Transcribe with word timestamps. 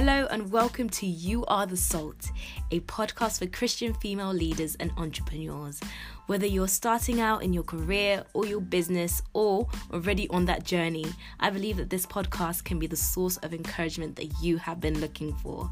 Hello 0.00 0.28
and 0.30 0.52
welcome 0.52 0.88
to 0.90 1.06
You 1.06 1.44
Are 1.46 1.66
the 1.66 1.76
Salt, 1.76 2.30
a 2.70 2.78
podcast 2.78 3.40
for 3.40 3.48
Christian 3.48 3.94
female 3.94 4.32
leaders 4.32 4.76
and 4.76 4.92
entrepreneurs. 4.96 5.80
Whether 6.28 6.46
you're 6.46 6.68
starting 6.68 7.20
out 7.20 7.42
in 7.42 7.52
your 7.52 7.64
career 7.64 8.22
or 8.32 8.46
your 8.46 8.60
business 8.60 9.20
or 9.32 9.66
already 9.92 10.28
on 10.28 10.44
that 10.44 10.62
journey, 10.62 11.06
I 11.40 11.50
believe 11.50 11.78
that 11.78 11.90
this 11.90 12.06
podcast 12.06 12.62
can 12.62 12.78
be 12.78 12.86
the 12.86 12.94
source 12.94 13.38
of 13.38 13.52
encouragement 13.52 14.14
that 14.14 14.40
you 14.40 14.58
have 14.58 14.80
been 14.80 15.00
looking 15.00 15.34
for. 15.34 15.68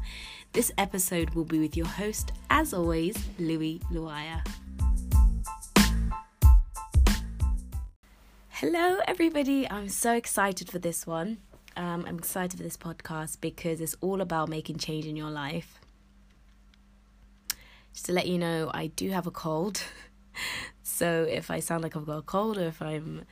This 0.51 0.73
episode 0.77 1.29
will 1.29 1.45
be 1.45 1.59
with 1.59 1.77
your 1.77 1.87
host, 1.87 2.33
as 2.49 2.73
always, 2.73 3.17
Louis 3.39 3.79
Luaya. 3.93 4.45
Hello, 8.49 8.97
everybody. 9.07 9.69
I'm 9.69 9.87
so 9.87 10.11
excited 10.11 10.69
for 10.69 10.79
this 10.79 11.07
one. 11.07 11.37
Um, 11.77 12.05
I'm 12.07 12.17
excited 12.17 12.57
for 12.57 12.63
this 12.63 12.75
podcast 12.75 13.39
because 13.39 13.81
it's 13.81 13.95
all 14.01 14.19
about 14.19 14.49
making 14.49 14.79
change 14.79 15.05
in 15.05 15.15
your 15.15 15.29
life. 15.29 15.79
Just 17.93 18.07
to 18.07 18.13
let 18.13 18.27
you 18.27 18.39
know, 18.39 18.71
I 18.73 18.87
do 18.87 19.11
have 19.11 19.27
a 19.27 19.31
cold. 19.31 19.83
so 20.83 21.27
if 21.29 21.51
I 21.51 21.59
sound 21.59 21.83
like 21.83 21.95
I've 21.95 22.07
got 22.07 22.17
a 22.17 22.23
cold 22.23 22.57
or 22.57 22.65
if 22.65 22.81
I'm 22.81 23.25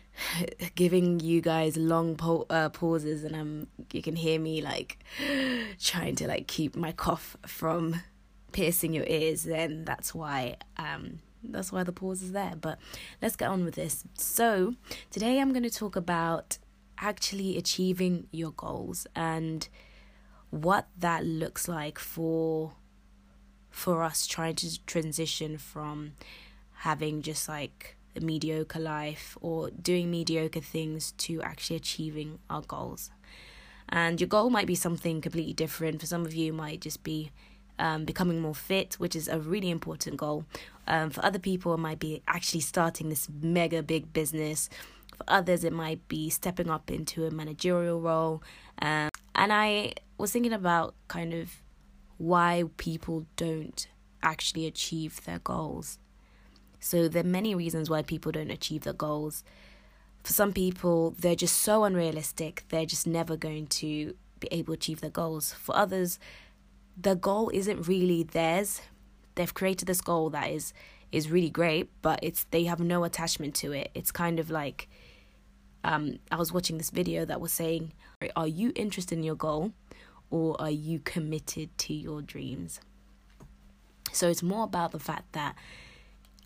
giving 0.76 1.18
you 1.18 1.40
guys 1.40 1.76
long 1.76 2.14
po- 2.14 2.46
uh, 2.48 2.68
pauses 2.68 3.24
and 3.24 3.34
I'm 3.34 3.66
you 3.92 4.00
can 4.00 4.14
hear 4.14 4.38
me 4.38 4.62
like 4.62 5.02
trying 5.82 6.14
to 6.16 6.28
like 6.28 6.46
keep 6.46 6.76
my 6.76 6.92
cough 6.92 7.36
from 7.46 7.96
piercing 8.52 8.92
your 8.92 9.06
ears 9.06 9.44
then 9.44 9.84
that's 9.84 10.14
why 10.14 10.56
um 10.76 11.20
that's 11.42 11.72
why 11.72 11.82
the 11.82 11.92
pause 11.92 12.22
is 12.22 12.32
there 12.32 12.52
but 12.60 12.78
let's 13.22 13.34
get 13.34 13.48
on 13.48 13.64
with 13.64 13.74
this 13.74 14.04
so 14.14 14.74
today 15.10 15.40
I'm 15.40 15.52
going 15.52 15.62
to 15.62 15.70
talk 15.70 15.96
about 15.96 16.58
actually 17.02 17.58
achieving 17.58 18.28
your 18.30 18.52
goals 18.52 19.06
and 19.14 19.68
what 20.50 20.86
that 20.96 21.26
looks 21.26 21.66
like 21.68 21.98
for 21.98 22.72
for 23.70 24.02
us 24.02 24.26
trying 24.26 24.54
to 24.54 24.84
transition 24.84 25.58
from 25.58 26.12
having 26.76 27.22
just 27.22 27.48
like 27.48 27.96
a 28.14 28.20
mediocre 28.20 28.78
life 28.78 29.36
or 29.40 29.70
doing 29.70 30.10
mediocre 30.10 30.60
things 30.60 31.12
to 31.12 31.40
actually 31.42 31.76
achieving 31.76 32.38
our 32.50 32.60
goals. 32.60 33.10
And 33.88 34.20
your 34.20 34.28
goal 34.28 34.50
might 34.50 34.66
be 34.66 34.74
something 34.74 35.20
completely 35.20 35.54
different. 35.54 36.00
For 36.00 36.06
some 36.06 36.24
of 36.26 36.34
you, 36.34 36.52
might 36.52 36.82
just 36.82 37.02
be 37.02 37.30
um, 37.78 38.04
becoming 38.04 38.40
more 38.40 38.54
fit, 38.54 38.94
which 38.94 39.16
is 39.16 39.26
a 39.28 39.38
really 39.38 39.70
important 39.70 40.18
goal. 40.18 40.44
Um, 40.86 41.10
for 41.10 41.24
other 41.24 41.38
people, 41.38 41.74
it 41.74 41.78
might 41.78 41.98
be 41.98 42.22
actually 42.28 42.60
starting 42.60 43.08
this 43.08 43.28
mega 43.40 43.82
big 43.82 44.12
business 44.12 44.68
for 45.22 45.32
others, 45.32 45.64
it 45.64 45.72
might 45.72 46.06
be 46.08 46.30
stepping 46.30 46.70
up 46.70 46.90
into 46.90 47.26
a 47.26 47.30
managerial 47.30 48.00
role. 48.00 48.42
Um, 48.80 49.10
and 49.34 49.52
I 49.52 49.94
was 50.18 50.32
thinking 50.32 50.52
about 50.52 50.94
kind 51.08 51.32
of 51.32 51.62
why 52.18 52.64
people 52.76 53.26
don't 53.36 53.86
actually 54.22 54.66
achieve 54.66 55.24
their 55.24 55.38
goals. 55.38 55.98
So 56.80 57.08
there 57.08 57.22
are 57.22 57.26
many 57.26 57.54
reasons 57.54 57.88
why 57.88 58.02
people 58.02 58.32
don't 58.32 58.50
achieve 58.50 58.82
their 58.82 58.92
goals. 58.92 59.44
For 60.24 60.32
some 60.32 60.52
people, 60.52 61.14
they're 61.18 61.36
just 61.36 61.58
so 61.58 61.84
unrealistic, 61.84 62.64
they're 62.68 62.86
just 62.86 63.06
never 63.06 63.36
going 63.36 63.66
to 63.68 64.14
be 64.40 64.48
able 64.50 64.74
to 64.74 64.78
achieve 64.78 65.00
their 65.00 65.10
goals. 65.10 65.52
For 65.52 65.76
others, 65.76 66.18
the 67.00 67.14
goal 67.14 67.50
isn't 67.54 67.88
really 67.88 68.22
theirs. 68.24 68.80
They've 69.34 69.54
created 69.54 69.86
this 69.86 70.00
goal 70.00 70.30
that 70.30 70.50
is 70.50 70.72
is 71.10 71.30
really 71.30 71.50
great, 71.50 71.90
but 72.00 72.18
it's 72.22 72.44
they 72.50 72.64
have 72.64 72.80
no 72.80 73.04
attachment 73.04 73.54
to 73.56 73.72
it. 73.72 73.90
It's 73.94 74.10
kind 74.10 74.40
of 74.40 74.50
like 74.50 74.88
um, 75.84 76.18
I 76.30 76.36
was 76.36 76.52
watching 76.52 76.78
this 76.78 76.90
video 76.90 77.24
that 77.24 77.40
was 77.40 77.52
saying, 77.52 77.92
Are 78.36 78.46
you 78.46 78.72
interested 78.74 79.18
in 79.18 79.24
your 79.24 79.34
goal 79.34 79.72
or 80.30 80.60
are 80.60 80.70
you 80.70 81.00
committed 81.00 81.76
to 81.78 81.94
your 81.94 82.22
dreams? 82.22 82.80
So 84.12 84.28
it's 84.28 84.42
more 84.42 84.64
about 84.64 84.92
the 84.92 84.98
fact 84.98 85.32
that 85.32 85.56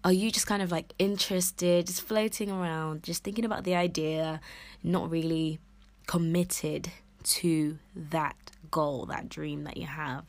are 0.05 0.13
you 0.13 0.31
just 0.31 0.47
kind 0.47 0.63
of 0.63 0.71
like 0.71 0.93
interested, 0.99 1.87
just 1.87 2.03
floating 2.03 2.51
around, 2.51 3.03
just 3.03 3.25
thinking 3.25 3.45
about 3.45 3.65
the 3.65 3.75
idea, 3.75 4.41
not 4.83 5.11
really 5.11 5.59
committed 6.07 6.91
to 7.25 7.79
that 7.95 8.37
goal, 8.71 9.07
that 9.07 9.29
dream 9.29 9.65
that 9.65 9.77
you 9.77 9.87
have? 9.87 10.25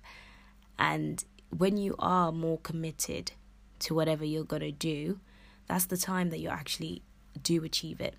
And 0.79 1.23
when 1.55 1.77
you 1.77 1.95
are 1.99 2.31
more 2.31 2.57
committed 2.59 3.31
to 3.79 3.93
whatever 3.93 4.25
you're 4.25 4.43
going 4.43 4.63
to 4.63 4.71
do, 4.71 5.19
that's 5.67 5.85
the 5.85 5.97
time 5.97 6.31
that 6.31 6.39
you 6.39 6.49
actually 6.49 7.01
do 7.41 7.63
achieve 7.63 8.01
it. 8.01 8.15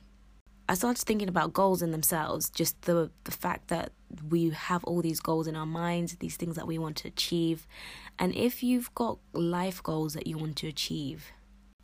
I 0.70 0.74
started 0.74 1.02
thinking 1.02 1.28
about 1.28 1.54
goals 1.54 1.80
in 1.80 1.92
themselves, 1.92 2.50
just 2.50 2.82
the 2.82 3.10
the 3.24 3.30
fact 3.30 3.68
that 3.68 3.92
we 4.28 4.50
have 4.50 4.84
all 4.84 5.00
these 5.00 5.18
goals 5.18 5.46
in 5.46 5.56
our 5.56 5.66
minds, 5.66 6.16
these 6.16 6.36
things 6.36 6.56
that 6.56 6.66
we 6.66 6.78
want 6.78 6.96
to 6.98 7.08
achieve. 7.08 7.66
And 8.18 8.34
if 8.34 8.62
you've 8.62 8.94
got 8.94 9.18
life 9.32 9.82
goals 9.82 10.12
that 10.12 10.26
you 10.26 10.36
want 10.36 10.56
to 10.56 10.68
achieve, 10.68 11.32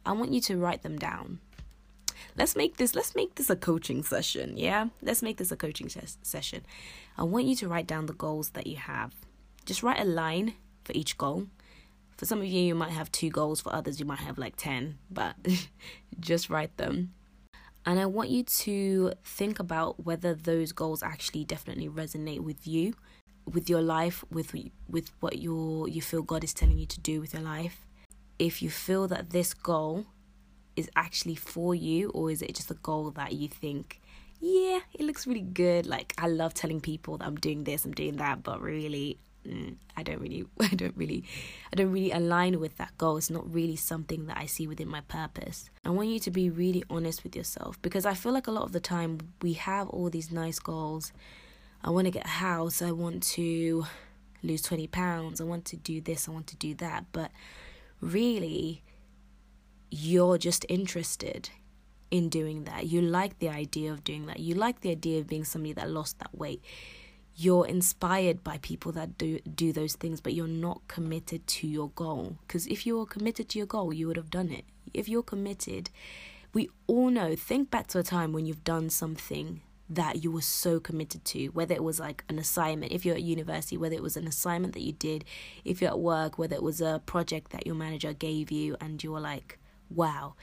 I 0.04 0.12
want 0.12 0.32
you 0.32 0.40
to 0.42 0.58
write 0.58 0.82
them 0.82 0.98
down. 0.98 1.40
Let's 2.36 2.56
make 2.56 2.76
this 2.76 2.94
let's 2.94 3.14
make 3.14 3.36
this 3.36 3.48
a 3.48 3.56
coaching 3.56 4.02
session, 4.02 4.58
yeah? 4.58 4.88
Let's 5.00 5.22
make 5.22 5.38
this 5.38 5.50
a 5.52 5.56
coaching 5.56 5.88
ses- 5.88 6.18
session. 6.22 6.66
I 7.16 7.22
want 7.22 7.46
you 7.46 7.56
to 7.56 7.68
write 7.68 7.86
down 7.86 8.04
the 8.04 8.12
goals 8.12 8.50
that 8.50 8.66
you 8.66 8.76
have. 8.76 9.14
Just 9.64 9.82
write 9.82 10.00
a 10.00 10.04
line 10.04 10.54
for 10.84 10.92
each 10.92 11.16
goal. 11.16 11.46
For 12.18 12.26
some 12.26 12.40
of 12.40 12.46
you 12.46 12.60
you 12.60 12.74
might 12.74 12.90
have 12.90 13.10
two 13.10 13.30
goals, 13.30 13.62
for 13.62 13.74
others 13.74 13.98
you 13.98 14.04
might 14.04 14.20
have 14.20 14.36
like 14.36 14.56
10, 14.56 14.98
but 15.10 15.36
just 16.20 16.50
write 16.50 16.76
them 16.76 17.14
and 17.86 17.98
I 17.98 18.06
want 18.06 18.30
you 18.30 18.42
to 18.44 19.12
think 19.24 19.58
about 19.58 20.04
whether 20.04 20.34
those 20.34 20.72
goals 20.72 21.02
actually 21.02 21.44
definitely 21.44 21.88
resonate 21.88 22.40
with 22.40 22.66
you, 22.66 22.94
with 23.50 23.68
your 23.68 23.82
life, 23.82 24.24
with 24.30 24.54
with 24.88 25.10
what 25.20 25.38
you 25.38 25.86
you 25.88 26.00
feel 26.00 26.22
God 26.22 26.44
is 26.44 26.54
telling 26.54 26.78
you 26.78 26.86
to 26.86 27.00
do 27.00 27.20
with 27.20 27.34
your 27.34 27.42
life. 27.42 27.86
If 28.38 28.62
you 28.62 28.70
feel 28.70 29.06
that 29.08 29.30
this 29.30 29.54
goal 29.54 30.06
is 30.76 30.90
actually 30.96 31.36
for 31.36 31.74
you 31.74 32.10
or 32.10 32.30
is 32.30 32.42
it 32.42 32.54
just 32.54 32.70
a 32.70 32.74
goal 32.74 33.10
that 33.12 33.32
you 33.32 33.48
think 33.48 34.00
yeah, 34.40 34.80
it 34.92 35.06
looks 35.06 35.26
really 35.26 35.40
good. 35.40 35.86
Like 35.86 36.12
I 36.18 36.26
love 36.26 36.52
telling 36.52 36.80
people 36.80 37.16
that 37.18 37.26
I'm 37.26 37.36
doing 37.36 37.64
this, 37.64 37.84
I'm 37.84 37.92
doing 37.92 38.16
that, 38.16 38.42
but 38.42 38.60
really 38.60 39.18
mm, 39.46 39.76
I 39.96 40.02
don't 40.02 40.20
really 40.20 40.44
I 40.60 40.74
don't 40.74 40.96
really 40.96 41.24
I 41.72 41.76
don't 41.76 41.92
really 41.92 42.12
align 42.12 42.60
with 42.60 42.76
that 42.78 42.96
goal. 42.98 43.16
It's 43.16 43.30
not 43.30 43.52
really 43.52 43.76
something 43.76 44.26
that 44.26 44.36
I 44.36 44.46
see 44.46 44.66
within 44.66 44.88
my 44.88 45.02
purpose. 45.02 45.70
I 45.84 45.90
want 45.90 46.08
you 46.08 46.18
to 46.20 46.30
be 46.30 46.50
really 46.50 46.84
honest 46.90 47.24
with 47.24 47.36
yourself 47.36 47.80
because 47.82 48.06
I 48.06 48.14
feel 48.14 48.32
like 48.32 48.46
a 48.46 48.50
lot 48.50 48.64
of 48.64 48.72
the 48.72 48.80
time 48.80 49.18
we 49.42 49.54
have 49.54 49.88
all 49.88 50.10
these 50.10 50.30
nice 50.30 50.58
goals. 50.58 51.12
I 51.82 51.90
want 51.90 52.06
to 52.06 52.10
get 52.10 52.24
a 52.24 52.36
house, 52.40 52.80
I 52.80 52.92
want 52.92 53.22
to 53.34 53.84
lose 54.42 54.62
20 54.62 54.86
pounds, 54.86 55.40
I 55.40 55.44
want 55.44 55.66
to 55.66 55.76
do 55.76 56.00
this, 56.00 56.28
I 56.28 56.30
want 56.32 56.46
to 56.48 56.56
do 56.56 56.74
that, 56.76 57.04
but 57.12 57.30
really 58.00 58.82
you're 59.90 60.38
just 60.38 60.64
interested 60.68 61.50
in 62.10 62.28
doing 62.28 62.64
that. 62.64 62.86
You 62.86 63.00
like 63.00 63.38
the 63.38 63.48
idea 63.48 63.92
of 63.92 64.04
doing 64.04 64.26
that. 64.26 64.38
You 64.38 64.54
like 64.54 64.80
the 64.80 64.90
idea 64.90 65.20
of 65.20 65.26
being 65.26 65.44
somebody 65.44 65.72
that 65.74 65.90
lost 65.90 66.18
that 66.20 66.34
weight 66.34 66.62
you're 67.36 67.66
inspired 67.66 68.44
by 68.44 68.58
people 68.58 68.92
that 68.92 69.18
do 69.18 69.40
do 69.40 69.72
those 69.72 69.94
things 69.94 70.20
but 70.20 70.34
you're 70.34 70.46
not 70.46 70.80
committed 70.88 71.46
to 71.46 71.66
your 71.66 71.90
goal. 71.90 72.36
Because 72.46 72.66
if 72.66 72.86
you 72.86 72.98
were 72.98 73.06
committed 73.06 73.48
to 73.50 73.58
your 73.58 73.66
goal 73.66 73.92
you 73.92 74.06
would 74.06 74.16
have 74.16 74.30
done 74.30 74.50
it. 74.50 74.64
If 74.92 75.08
you're 75.08 75.22
committed 75.22 75.90
we 76.52 76.70
all 76.86 77.10
know 77.10 77.34
think 77.34 77.70
back 77.70 77.88
to 77.88 77.98
a 77.98 78.02
time 78.02 78.32
when 78.32 78.46
you've 78.46 78.64
done 78.64 78.88
something 78.90 79.62
that 79.90 80.24
you 80.24 80.30
were 80.30 80.40
so 80.40 80.80
committed 80.80 81.24
to 81.24 81.48
whether 81.48 81.74
it 81.74 81.82
was 81.82 81.98
like 81.98 82.24
an 82.28 82.38
assignment. 82.38 82.92
If 82.92 83.04
you're 83.04 83.16
at 83.16 83.22
university 83.22 83.76
whether 83.76 83.96
it 83.96 84.02
was 84.02 84.16
an 84.16 84.28
assignment 84.28 84.72
that 84.74 84.82
you 84.82 84.92
did. 84.92 85.24
If 85.64 85.80
you're 85.80 85.90
at 85.90 85.98
work 85.98 86.38
whether 86.38 86.54
it 86.54 86.62
was 86.62 86.80
a 86.80 87.02
project 87.04 87.50
that 87.50 87.66
your 87.66 87.74
manager 87.74 88.12
gave 88.12 88.52
you 88.52 88.76
and 88.80 89.02
you 89.02 89.10
were 89.10 89.20
like 89.20 89.58
wow. 89.90 90.34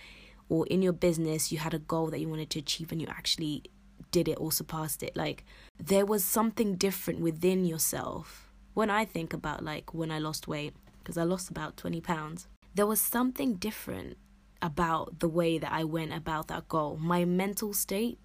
Or 0.50 0.68
in 0.68 0.81
your 0.81 0.94
business 0.94 1.53
you 1.53 1.59
had 1.59 1.74
a 1.74 1.80
goal 1.80 2.07
that 2.07 2.19
you 2.19 2.28
wanted 2.28 2.50
to 2.51 2.60
achieve 2.60 2.92
and 2.92 3.01
you 3.01 3.07
actually 3.10 3.63
did 4.12 4.28
it 4.28 4.38
or 4.40 4.52
surpassed 4.52 5.04
it. 5.04 5.16
Like 5.16 5.44
there 5.80 6.06
was 6.06 6.24
something 6.24 6.75
different 6.75 7.19
within 7.19 7.66
yourself. 7.66 8.52
When 8.74 8.90
I 8.90 9.06
think 9.06 9.34
about 9.34 9.63
like 9.63 9.94
when 9.94 10.12
I 10.12 10.19
lost 10.19 10.48
weight, 10.48 10.74
because 11.00 11.18
I 11.18 11.24
lost 11.24 11.50
about 11.50 11.78
20 11.78 12.00
pounds, 12.02 12.48
there 12.75 12.86
was 12.86 13.02
something 13.02 13.56
different 13.56 14.18
about 14.62 15.19
the 15.19 15.28
way 15.28 15.58
that 15.58 15.72
I 15.72 15.84
went 15.84 16.13
about 16.13 16.48
that 16.50 16.68
goal. 16.68 16.98
My 16.98 17.25
mental 17.25 17.74
state, 17.74 18.19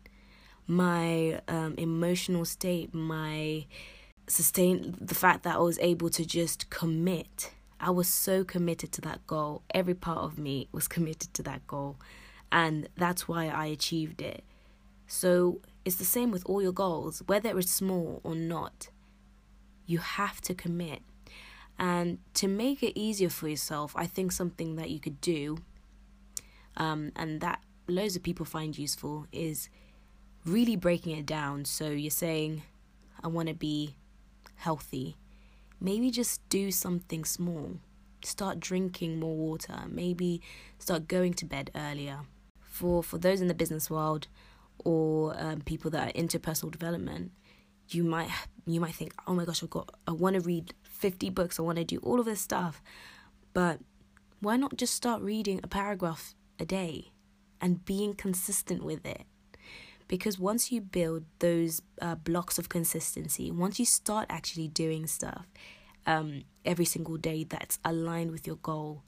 my 0.67 1.41
um, 1.49 1.75
emotional 1.79 2.45
state, 2.45 2.93
my 2.93 3.67
sustain 4.29 4.97
the 5.01 5.15
fact 5.15 5.45
that 5.45 5.57
I 5.57 5.59
was 5.59 5.79
able 5.79 6.11
to 6.11 6.25
just 6.25 6.69
commit. 6.71 7.53
I 7.79 7.91
was 7.91 8.09
so 8.09 8.45
committed 8.45 8.93
to 8.93 9.01
that 9.03 9.27
goal. 9.27 9.63
Every 9.73 9.95
part 9.95 10.19
of 10.19 10.39
me 10.39 10.69
was 10.73 10.89
committed 10.95 11.33
to 11.35 11.43
that 11.45 11.67
goal. 11.67 11.97
And 12.53 12.89
that's 12.97 13.27
why 13.27 13.49
I 13.49 13.67
achieved 13.67 14.23
it. 14.23 14.45
So 15.07 15.61
it's 15.87 15.95
the 15.95 16.05
same 16.05 16.33
with 16.33 16.45
all 16.47 16.61
your 16.61 16.73
goals, 16.73 17.23
whether 17.27 17.57
it's 17.57 17.71
small 17.71 18.21
or 18.25 18.35
not. 18.35 18.89
You 19.87 19.99
have 19.99 20.41
to 20.43 20.53
commit. 20.53 21.01
And 21.79 22.19
to 22.35 22.49
make 22.49 22.83
it 22.83 22.99
easier 22.99 23.29
for 23.29 23.47
yourself, 23.49 23.93
I 23.95 24.07
think 24.07 24.33
something 24.33 24.75
that 24.77 24.91
you 24.91 24.99
could 24.99 25.21
do, 25.21 25.59
um, 26.77 27.13
and 27.15 27.41
that 27.41 27.63
loads 27.87 28.17
of 28.17 28.25
people 28.25 28.45
find 28.45 28.77
useful, 28.77 29.27
is 29.31 29.69
really 30.45 30.75
breaking 30.75 31.17
it 31.17 31.25
down. 31.25 31.65
So 31.65 31.91
you're 31.91 32.11
saying, 32.11 32.63
I 33.23 33.29
want 33.29 33.49
to 33.49 33.55
be 33.55 33.95
healthy, 34.57 35.17
maybe 35.81 36.11
just 36.11 36.47
do 36.49 36.73
something 36.73 37.25
small. 37.25 37.77
Start 38.25 38.59
drinking 38.59 39.21
more 39.21 39.37
water. 39.37 39.83
Maybe 39.87 40.43
start 40.81 41.07
going 41.07 41.35
to 41.35 41.45
bed 41.45 41.71
earlier. 41.77 42.23
For 42.61 43.05
for 43.05 43.19
those 43.19 43.41
in 43.41 43.47
the 43.47 43.55
business 43.55 43.89
world 43.89 44.27
or 44.85 45.35
um, 45.39 45.61
people 45.63 45.91
that 45.93 46.09
are 46.09 46.11
into 46.11 46.39
personal 46.39 46.71
development, 46.71 47.33
you 47.89 48.05
might 48.05 48.31
you 48.67 48.81
might 48.81 48.95
think, 48.95 49.13
oh 49.27 49.35
my 49.35 49.45
gosh, 49.45 49.63
I've 49.63 49.71
got 49.71 49.95
I 50.07 50.13
want 50.13 50.35
to 50.35 50.41
read 50.41 50.75
fifty 50.83 51.31
books. 51.31 51.59
I 51.59 51.63
want 51.63 51.79
to 51.79 51.85
do 51.85 51.99
all 51.99 52.21
of 52.21 52.27
this 52.27 52.41
stuff, 52.41 52.83
but 53.53 53.81
why 54.41 54.57
not 54.57 54.77
just 54.77 54.95
start 54.95 55.23
reading 55.23 55.61
a 55.63 55.69
paragraph 55.69 56.35
a 56.59 56.65
day 56.65 57.13
and 57.61 57.85
being 57.85 58.15
consistent 58.15 58.85
with 58.85 59.07
it? 59.07 59.23
Because 60.09 60.39
once 60.39 60.71
you 60.71 60.81
build 60.81 61.25
those 61.41 61.83
uh, 62.01 62.15
blocks 62.15 62.59
of 62.59 62.69
consistency, 62.69 63.51
once 63.51 63.81
you 63.81 63.85
start 63.87 64.27
actually 64.29 64.69
doing 64.69 65.07
stuff 65.07 65.47
um, 66.07 66.45
every 66.65 66.85
single 66.85 67.17
day 67.17 67.45
that's 67.45 67.79
aligned 67.85 68.31
with 68.31 68.47
your 68.47 68.57
goal, 68.57 69.03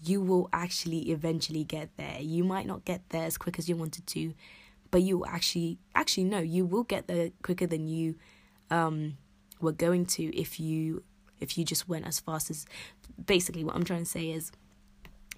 you 0.00 0.20
will 0.20 0.48
actually 0.52 1.10
eventually 1.10 1.64
get 1.64 1.96
there. 1.96 2.18
You 2.20 2.44
might 2.44 2.66
not 2.66 2.84
get 2.84 3.08
there 3.08 3.24
as 3.24 3.38
quick 3.38 3.58
as 3.58 3.68
you 3.68 3.76
wanted 3.76 4.06
to, 4.08 4.34
but 4.90 5.02
you 5.02 5.24
actually 5.26 5.78
actually 5.94 6.24
no, 6.24 6.38
you 6.38 6.64
will 6.64 6.84
get 6.84 7.06
there 7.06 7.30
quicker 7.42 7.66
than 7.66 7.86
you 7.88 8.16
um, 8.70 9.16
were 9.60 9.72
going 9.72 10.06
to 10.06 10.36
if 10.36 10.60
you 10.60 11.02
if 11.40 11.58
you 11.58 11.64
just 11.64 11.88
went 11.88 12.06
as 12.06 12.20
fast 12.20 12.50
as. 12.50 12.66
Basically, 13.24 13.64
what 13.64 13.74
I'm 13.74 13.84
trying 13.84 14.00
to 14.00 14.10
say 14.10 14.30
is, 14.30 14.52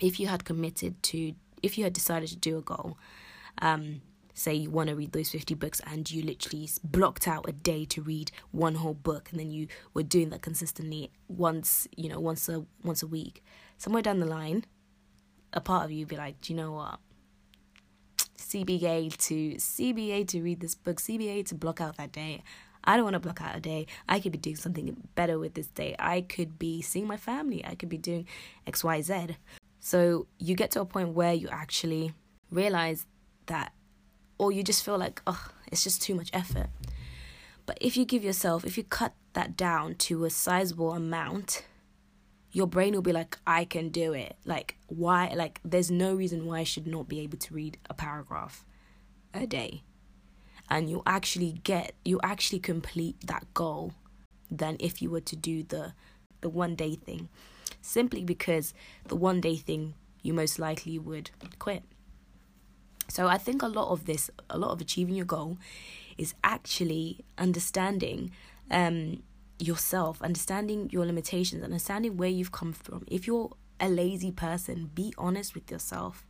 if 0.01 0.19
you 0.19 0.27
had 0.27 0.45
committed 0.45 1.01
to, 1.05 1.35
if 1.63 1.79
you 1.79 1.85
had 1.85 1.93
decided 1.93 2.29
to 2.31 2.37
do 2.37 2.59
a 2.59 2.61
goal, 2.61 2.99
um, 3.63 4.01
say 4.39 4.55
you 4.55 4.71
want 4.71 4.89
to 4.89 4.95
read 4.95 5.13
those 5.13 5.31
50 5.31 5.55
books 5.55 5.81
and 5.87 6.11
you 6.11 6.23
literally 6.23 6.69
blocked 6.85 7.27
out 7.27 7.49
a 7.49 7.53
day 7.53 7.85
to 7.87 8.03
read 8.03 8.31
one 8.53 8.77
whole 8.77 8.95
book 8.95 9.29
and 9.31 9.41
then 9.41 9.51
you 9.51 9.67
were 9.95 10.03
doing 10.03 10.31
that 10.31 10.43
consistently 10.43 11.11
once 11.27 11.89
you 11.97 12.09
know 12.09 12.21
once 12.21 12.49
a 12.49 12.65
once 12.85 13.03
a 13.03 13.07
week 13.07 13.43
somewhere 13.77 14.03
down 14.03 14.21
the 14.21 14.27
line 14.27 14.65
a 15.53 15.61
part 15.61 15.85
of 15.85 15.91
you 15.91 16.07
be 16.07 16.17
like 16.17 16.41
do 16.41 16.53
you 16.53 16.57
know 16.57 16.73
what 16.73 17.01
cba 18.39 19.15
to 19.17 19.55
cba 19.57 20.27
to 20.27 20.41
read 20.41 20.61
this 20.61 20.75
book 20.75 20.99
cba 20.99 21.45
to 21.45 21.55
block 21.55 21.81
out 21.81 21.97
that 21.97 22.13
day 22.13 22.43
I 22.85 22.97
don't 22.97 23.05
want 23.05 23.15
to 23.15 23.21
block 23.21 23.43
out 23.43 23.55
a 23.55 23.61
day. 23.61 23.87
I 24.09 24.19
could 24.19 24.33
be 24.33 24.39
doing 24.39 24.57
something 24.57 24.97
better 25.15 25.39
with 25.39 25.53
this 25.53 25.67
day. 25.67 25.95
I 25.99 26.23
could 26.23 26.59
be 26.59 26.81
seeing 26.81 27.07
my 27.07 27.19
family. 27.19 27.63
I 27.63 27.75
could 27.75 27.91
be 27.91 27.99
doing 27.99 28.27
XYZ. 28.67 29.37
So 29.81 30.27
you 30.39 30.55
get 30.55 30.71
to 30.71 30.81
a 30.81 30.85
point 30.87 31.11
where 31.11 31.35
you 31.35 31.49
actually 31.49 32.13
realize 32.51 33.05
that 33.47 33.73
or 34.39 34.53
you 34.53 34.63
just 34.63 34.85
feel 34.85 34.97
like, 34.97 35.21
oh, 35.27 35.51
it's 35.71 35.85
just 35.85 36.01
too 36.01 36.15
much 36.15 36.31
effort. 36.33 36.69
But 37.67 37.77
if 37.81 37.97
you 37.97 38.05
give 38.05 38.25
yourself, 38.25 38.65
if 38.65 38.79
you 38.79 38.85
cut 38.85 39.13
that 39.35 39.57
down 39.57 39.97
to 39.97 40.25
a 40.25 40.31
sizable 40.31 40.93
amount, 40.93 41.65
your 42.53 42.67
brain 42.67 42.95
will 42.95 43.03
be 43.03 43.13
like, 43.13 43.39
I 43.47 43.65
can 43.65 43.91
do 43.91 44.13
it. 44.13 44.37
Like, 44.45 44.77
why? 44.87 45.33
Like, 45.35 45.61
there's 45.65 45.91
no 45.91 46.15
reason 46.15 46.47
why 46.47 46.61
I 46.61 46.65
should 46.65 46.87
not 46.87 47.09
be 47.09 47.21
able 47.21 47.39
to 47.39 47.55
read 47.55 47.79
a 47.89 47.95
paragraph 47.95 48.65
a 49.35 49.47
day. 49.47 49.83
And 50.71 50.91
you 50.91 51.03
actually 51.07 51.61
get, 51.65 51.95
you 52.05 52.21
actually 52.23 52.61
complete 52.61 53.17
that 53.27 53.53
goal 53.55 53.93
than 54.51 54.77
if 54.81 55.03
you 55.03 55.11
were 55.11 55.21
to 55.21 55.37
do 55.37 55.63
the 55.63 55.93
the 56.41 56.49
one 56.49 56.77
day 56.77 56.95
thing 56.95 57.29
simply 57.83 58.23
because 58.23 58.73
the 59.09 59.17
one 59.17 59.41
day 59.41 59.57
thing 59.57 59.93
you 60.23 60.33
most 60.33 60.57
likely 60.59 60.97
would 60.99 61.31
quit 61.59 61.83
so 63.09 63.27
I 63.27 63.39
think 63.39 63.63
a 63.63 63.67
lot 63.67 63.91
of 63.91 64.05
this, 64.05 64.31
a 64.51 64.59
lot 64.59 64.71
of 64.71 64.81
achieving 64.81 65.15
your 65.15 65.25
goal, 65.25 65.59
is 66.19 66.35
actually 66.45 67.25
understanding 67.39 68.31
um, 68.71 69.23
yourself, 69.59 70.23
understanding 70.23 70.89
your 70.93 71.05
limitations, 71.05 71.63
understanding 71.63 72.17
where 72.17 72.29
you've 72.29 72.53
come 72.53 72.73
from. 72.73 73.05
If 73.09 73.27
you're 73.27 73.51
a 73.81 73.89
lazy 73.89 74.31
person, 74.31 74.91
be 74.95 75.15
honest 75.19 75.55
with 75.55 75.71
yourself. 75.71 76.27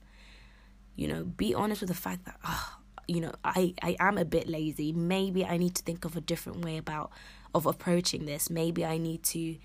You 0.97 1.09
know, 1.09 1.25
be 1.25 1.55
honest 1.55 1.81
with 1.81 1.89
the 1.89 1.95
fact 1.95 2.25
that, 2.25 2.37
oh, 2.45 2.79
you 3.07 3.21
know, 3.21 3.33
I, 3.45 3.75
I 3.83 3.97
am 4.01 4.19
a 4.19 4.25
bit 4.25 4.49
lazy. 4.49 4.93
Maybe 4.93 5.45
I 5.45 5.57
need 5.57 5.75
to 5.77 5.83
think 5.83 6.05
of 6.05 6.17
a 6.17 6.21
different 6.21 6.65
way 6.65 6.77
about 6.77 7.11
of 7.55 7.67
approaching 7.67 8.27
this. 8.27 8.51
Maybe 8.51 8.85
I 8.85 8.99
need 8.99 9.23
to 9.25 9.57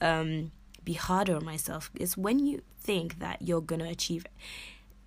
um, 0.00 0.52
be 0.84 0.94
harder 0.94 1.36
on 1.36 1.44
myself. 1.44 1.90
It's 1.94 2.16
when 2.16 2.46
you 2.46 2.62
think 2.80 3.18
that 3.20 3.42
you're 3.42 3.60
gonna 3.60 3.88
achieve 3.90 4.24
it. 4.24 4.32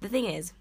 The 0.02 0.10
thing 0.10 0.26
is, 0.26 0.54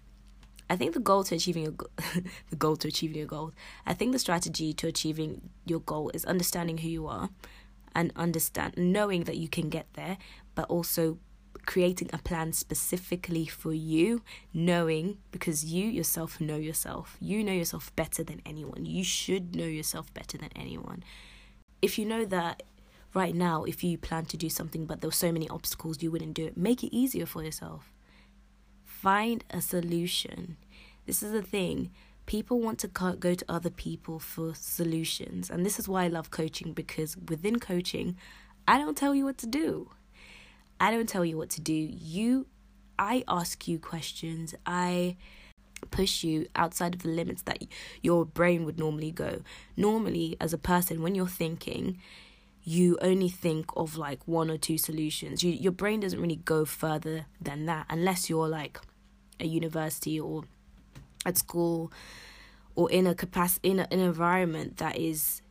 I 0.71 0.77
think 0.77 0.93
the 0.93 1.01
goal 1.01 1.25
to 1.25 1.35
achieving 1.35 1.63
your 1.63 1.73
the 2.49 2.55
goal 2.55 2.77
to 2.77 2.87
achieving 2.87 3.17
your 3.17 3.27
goal. 3.27 3.51
I 3.85 3.93
think 3.93 4.13
the 4.13 4.19
strategy 4.19 4.71
to 4.75 4.87
achieving 4.87 5.49
your 5.65 5.81
goal 5.81 6.11
is 6.13 6.23
understanding 6.23 6.77
who 6.77 6.87
you 6.87 7.07
are 7.07 7.29
and 7.93 8.13
understand 8.15 8.75
knowing 8.77 9.25
that 9.25 9.35
you 9.35 9.49
can 9.49 9.67
get 9.67 9.87
there, 9.95 10.17
but 10.55 10.69
also 10.69 11.17
creating 11.65 12.09
a 12.13 12.19
plan 12.19 12.53
specifically 12.53 13.45
for 13.45 13.73
you, 13.73 14.21
knowing 14.53 15.17
because 15.31 15.65
you 15.65 15.89
yourself 15.89 16.39
know 16.39 16.55
yourself. 16.55 17.17
You 17.19 17.43
know 17.43 17.51
yourself 17.51 17.93
better 17.97 18.23
than 18.23 18.41
anyone. 18.45 18.85
You 18.85 19.03
should 19.03 19.53
know 19.53 19.65
yourself 19.65 20.13
better 20.13 20.37
than 20.37 20.51
anyone. 20.55 21.03
If 21.81 21.99
you 21.99 22.05
know 22.05 22.23
that 22.23 22.63
right 23.13 23.35
now, 23.35 23.65
if 23.65 23.83
you 23.83 23.97
plan 23.97 24.23
to 24.27 24.37
do 24.37 24.47
something 24.47 24.85
but 24.85 25.01
there 25.01 25.09
were 25.09 25.23
so 25.27 25.33
many 25.33 25.49
obstacles 25.49 26.01
you 26.01 26.11
wouldn't 26.11 26.33
do 26.33 26.45
it, 26.45 26.55
make 26.55 26.81
it 26.81 26.95
easier 26.95 27.25
for 27.25 27.43
yourself 27.43 27.90
find 29.01 29.43
a 29.49 29.59
solution. 29.61 30.57
This 31.07 31.23
is 31.23 31.31
the 31.31 31.41
thing. 31.41 31.89
People 32.27 32.59
want 32.61 32.77
to 32.79 32.87
go 32.87 33.33
to 33.33 33.45
other 33.49 33.71
people 33.71 34.19
for 34.19 34.53
solutions. 34.53 35.49
And 35.49 35.65
this 35.65 35.79
is 35.79 35.89
why 35.89 36.03
I 36.03 36.07
love 36.07 36.29
coaching 36.29 36.71
because 36.71 37.17
within 37.17 37.59
coaching, 37.59 38.15
I 38.67 38.77
don't 38.77 38.95
tell 38.95 39.15
you 39.15 39.25
what 39.25 39.39
to 39.39 39.47
do. 39.47 39.89
I 40.79 40.91
don't 40.91 41.09
tell 41.09 41.25
you 41.25 41.35
what 41.35 41.49
to 41.51 41.61
do. 41.61 41.73
You, 41.73 42.45
I 42.99 43.23
ask 43.27 43.67
you 43.67 43.79
questions. 43.79 44.53
I 44.67 45.17
push 45.89 46.23
you 46.23 46.45
outside 46.55 46.93
of 46.93 47.01
the 47.01 47.09
limits 47.09 47.41
that 47.43 47.63
your 48.03 48.23
brain 48.23 48.65
would 48.65 48.77
normally 48.77 49.11
go. 49.11 49.41
Normally, 49.75 50.37
as 50.39 50.53
a 50.53 50.59
person, 50.59 51.01
when 51.01 51.15
you're 51.15 51.27
thinking, 51.27 51.97
you 52.63 52.99
only 53.01 53.29
think 53.29 53.65
of 53.75 53.97
like 53.97 54.27
one 54.27 54.51
or 54.51 54.57
two 54.57 54.77
solutions. 54.77 55.43
You, 55.43 55.51
your 55.51 55.71
brain 55.71 56.01
doesn't 56.01 56.21
really 56.21 56.35
go 56.35 56.65
further 56.65 57.25
than 57.41 57.65
that 57.65 57.87
unless 57.89 58.29
you're 58.29 58.47
like 58.47 58.79
a 59.41 59.45
university 59.45 60.19
or 60.19 60.43
at 61.25 61.37
school 61.37 61.91
or 62.75 62.89
in 62.91 63.05
a 63.05 63.13
capacity 63.13 63.69
in, 63.69 63.79
a, 63.79 63.87
an 63.91 63.99
environment 63.99 64.77
that 64.77 64.97
is 64.97 65.41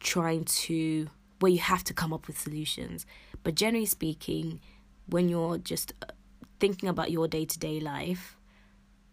trying 0.00 0.44
to 0.44 1.08
where 1.40 1.52
you 1.52 1.58
have 1.58 1.84
to 1.84 1.94
come 1.94 2.12
up 2.12 2.26
with 2.26 2.38
solutions. 2.38 3.06
But 3.42 3.54
generally 3.54 3.86
speaking 3.86 4.60
when 5.06 5.28
you're 5.28 5.58
just 5.58 5.92
uh, 6.02 6.12
thinking 6.58 6.88
about 6.88 7.10
your 7.10 7.28
day-to-day 7.28 7.80
life 7.80 8.36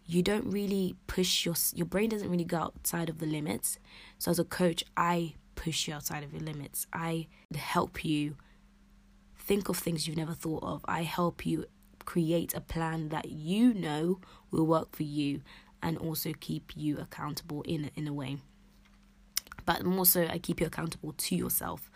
you 0.06 0.22
don't 0.22 0.46
really 0.52 0.96
push 1.08 1.46
your 1.46 1.56
your 1.74 1.86
brain 1.86 2.10
doesn't 2.10 2.30
really 2.30 2.44
go 2.44 2.58
outside 2.58 3.10
of 3.10 3.20
the 3.20 3.26
limits. 3.26 3.80
So 4.18 4.32
as 4.32 4.40
a 4.40 4.44
coach 4.44 4.84
i 4.98 5.36
push 5.56 5.88
you 5.88 5.94
outside 5.94 6.24
of 6.24 6.34
your 6.34 6.42
limits. 6.42 6.88
I 6.92 7.28
help 7.56 8.04
you 8.04 8.36
think 9.38 9.70
of 9.70 9.78
things 9.78 10.08
you've 10.08 10.18
never 10.18 10.34
thought 10.34 10.64
of. 10.64 10.86
I 10.88 11.04
help 11.04 11.46
you 11.46 11.66
create 12.06 12.54
a 12.54 12.62
plan 12.62 13.10
that 13.10 13.30
you 13.30 13.74
know 13.74 14.20
will 14.52 14.66
work 14.66 14.96
for 14.96 15.04
you 15.04 15.42
and 15.82 15.98
also 15.98 16.32
keep 16.40 16.76
you 16.76 16.98
accountable 16.98 17.62
in 17.64 17.92
in 17.96 18.08
a 18.08 18.14
way. 18.14 18.38
But 19.66 19.86
more 19.86 20.06
so 20.06 20.28
I 20.28 20.40
keep 20.40 20.60
you 20.60 20.68
accountable 20.68 21.14
to 21.14 21.36
yourself. 21.36 21.90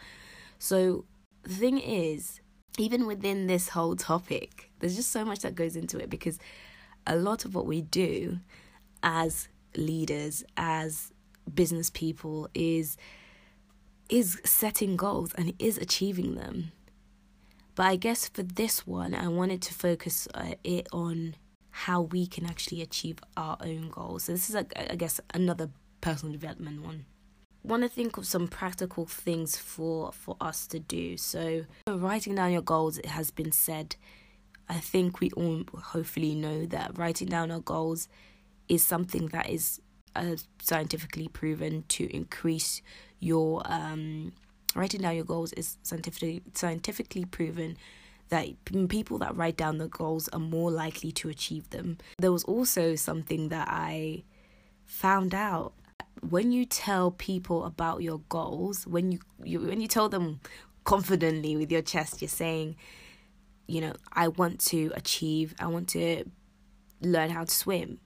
So 0.59 1.05
the 1.43 1.53
thing 1.53 1.79
is 1.79 2.41
even 2.77 3.07
within 3.07 3.47
this 3.47 3.69
whole 3.69 3.95
topic 3.95 4.69
there's 4.79 4.95
just 4.95 5.11
so 5.11 5.25
much 5.25 5.39
that 5.39 5.55
goes 5.55 5.75
into 5.75 5.97
it 5.97 6.09
because 6.09 6.37
a 7.07 7.15
lot 7.15 7.45
of 7.45 7.55
what 7.55 7.65
we 7.65 7.81
do 7.81 8.39
as 9.01 9.47
leaders 9.75 10.43
as 10.55 11.11
business 11.53 11.89
people 11.89 12.49
is 12.53 12.97
is 14.09 14.39
setting 14.45 14.95
goals 14.95 15.33
and 15.33 15.53
is 15.59 15.77
achieving 15.77 16.35
them 16.35 16.71
but 17.77 17.85
I 17.85 17.95
guess 17.95 18.27
for 18.27 18.41
this 18.41 18.87
one, 18.87 19.13
I 19.13 19.27
wanted 19.27 19.61
to 19.61 19.73
focus 19.73 20.27
uh, 20.33 20.55
it 20.63 20.87
on 20.91 21.35
how 21.69 22.01
we 22.01 22.25
can 22.25 22.47
actually 22.47 22.81
achieve 22.81 23.19
our 23.37 23.55
own 23.61 23.91
goals. 23.91 24.23
So 24.23 24.31
this 24.31 24.49
is, 24.49 24.55
like, 24.55 24.73
I 24.75 24.95
guess, 24.95 25.21
another 25.31 25.69
personal 26.01 26.33
development 26.33 26.81
one. 26.81 27.05
Want 27.63 27.83
to 27.83 27.89
think 27.89 28.17
of 28.17 28.25
some 28.25 28.47
practical 28.47 29.05
things 29.05 29.57
for 29.57 30.11
for 30.11 30.35
us 30.41 30.65
to 30.67 30.79
do. 30.79 31.17
So 31.17 31.65
writing 31.87 32.33
down 32.33 32.51
your 32.51 32.63
goals, 32.63 32.97
it 32.97 33.05
has 33.05 33.29
been 33.29 33.51
said. 33.51 33.95
I 34.67 34.79
think 34.79 35.19
we 35.19 35.29
all 35.31 35.63
hopefully 35.75 36.33
know 36.33 36.65
that 36.65 36.97
writing 36.97 37.27
down 37.27 37.51
our 37.51 37.59
goals 37.59 38.07
is 38.67 38.83
something 38.83 39.27
that 39.27 39.49
is 39.49 39.79
uh, 40.15 40.35
scientifically 40.61 41.27
proven 41.27 41.83
to 41.89 42.03
increase 42.13 42.81
your 43.19 43.61
um, 43.65 44.33
writing 44.77 45.01
down 45.01 45.15
your 45.15 45.25
goals 45.25 45.53
is 45.53 45.77
scientifically 45.83 46.41
scientifically 46.53 47.25
proven 47.25 47.77
that 48.29 48.47
people 48.89 49.17
that 49.19 49.35
write 49.35 49.57
down 49.57 49.77
the 49.77 49.87
goals 49.87 50.27
are 50.29 50.39
more 50.39 50.69
likely 50.69 51.11
to 51.13 51.29
achieve 51.29 51.69
them. 51.69 51.97
There 52.17 52.31
was 52.31 52.43
also 52.43 52.95
something 52.95 53.49
that 53.49 53.67
I 53.69 54.23
found 54.85 55.33
out 55.33 55.73
when 56.27 56.51
you 56.51 56.65
tell 56.65 57.11
people 57.11 57.65
about 57.65 58.01
your 58.01 58.19
goals, 58.29 58.85
when 58.85 59.11
you, 59.11 59.19
you 59.43 59.59
when 59.61 59.81
you 59.81 59.87
tell 59.87 60.09
them 60.09 60.39
confidently 60.83 61.55
with 61.55 61.71
your 61.71 61.81
chest, 61.81 62.21
you're 62.21 62.29
saying, 62.29 62.75
you 63.67 63.81
know, 63.81 63.93
I 64.13 64.29
want 64.29 64.59
to 64.67 64.91
achieve, 64.95 65.53
I 65.59 65.67
want 65.67 65.89
to 65.89 66.23
learn 67.01 67.29
how 67.29 67.43
to 67.43 67.51
swim. 67.53 67.99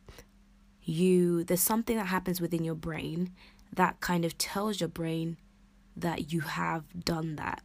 You 0.84 1.44
there's 1.44 1.62
something 1.62 1.98
that 1.98 2.08
happens 2.08 2.42
within 2.42 2.64
your 2.64 2.76
brain 2.76 3.32
that 3.74 4.02
kind 4.02 4.26
of 4.26 4.38
tells 4.38 4.82
your 4.82 4.90
brain 4.90 5.38
that 5.96 6.32
you 6.32 6.42
have 6.42 6.84
done 7.04 7.36
that. 7.36 7.62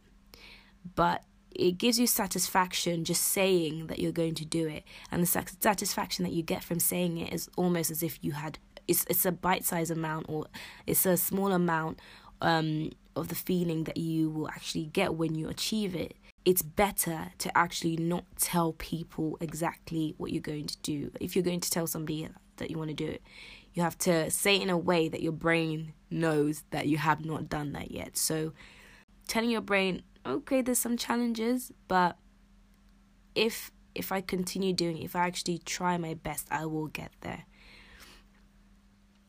But 0.95 1.23
it 1.51 1.77
gives 1.77 1.99
you 1.99 2.07
satisfaction 2.07 3.03
just 3.03 3.23
saying 3.23 3.87
that 3.87 3.99
you're 3.99 4.11
going 4.11 4.35
to 4.35 4.45
do 4.45 4.67
it. 4.67 4.83
And 5.11 5.23
the 5.23 5.27
satisfaction 5.59 6.23
that 6.23 6.33
you 6.33 6.43
get 6.43 6.63
from 6.63 6.79
saying 6.79 7.17
it 7.17 7.33
is 7.33 7.49
almost 7.57 7.91
as 7.91 8.03
if 8.03 8.19
you 8.21 8.33
had 8.33 8.59
it's 8.87 9.05
it's 9.09 9.25
a 9.25 9.31
bite-sized 9.31 9.91
amount 9.91 10.27
or 10.29 10.45
it's 10.85 11.05
a 11.05 11.17
small 11.17 11.51
amount 11.51 11.99
um, 12.41 12.91
of 13.15 13.27
the 13.27 13.35
feeling 13.35 13.83
that 13.83 13.97
you 13.97 14.29
will 14.29 14.47
actually 14.47 14.85
get 14.85 15.15
when 15.15 15.35
you 15.35 15.49
achieve 15.49 15.95
it. 15.95 16.15
It's 16.45 16.61
better 16.61 17.31
to 17.39 17.57
actually 17.57 17.97
not 17.97 18.23
tell 18.37 18.73
people 18.73 19.37
exactly 19.41 20.15
what 20.17 20.31
you're 20.31 20.41
going 20.41 20.67
to 20.67 20.77
do. 20.77 21.11
If 21.19 21.35
you're 21.35 21.43
going 21.43 21.59
to 21.59 21.69
tell 21.69 21.87
somebody 21.87 22.29
that 22.57 22.69
you 22.69 22.77
want 22.77 22.89
to 22.89 22.95
do 22.95 23.07
it 23.07 23.21
you 23.73 23.83
have 23.83 23.97
to 23.97 24.29
say 24.31 24.55
it 24.55 24.61
in 24.61 24.69
a 24.69 24.77
way 24.77 25.07
that 25.07 25.21
your 25.21 25.31
brain 25.31 25.93
knows 26.09 26.63
that 26.71 26.87
you 26.87 26.97
have 26.97 27.23
not 27.23 27.49
done 27.49 27.73
that 27.73 27.91
yet 27.91 28.17
so 28.17 28.53
telling 29.27 29.49
your 29.49 29.61
brain 29.61 30.03
okay, 30.27 30.61
there's 30.61 30.79
some 30.79 30.97
challenges, 30.97 31.71
but 31.87 32.17
if 33.35 33.71
if 33.95 34.11
I 34.11 34.21
continue 34.21 34.73
doing 34.73 34.97
it, 34.99 35.05
if 35.05 35.15
I 35.15 35.25
actually 35.25 35.57
try 35.59 35.97
my 35.97 36.13
best, 36.13 36.47
I 36.51 36.65
will 36.67 36.87
get 36.87 37.11
there. 37.21 37.45